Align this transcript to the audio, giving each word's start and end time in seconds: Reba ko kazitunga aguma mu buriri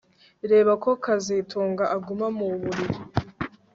Reba 0.51 0.71
ko 0.83 0.89
kazitunga 1.03 1.83
aguma 1.95 2.27
mu 2.37 2.45
buriri 2.59 2.97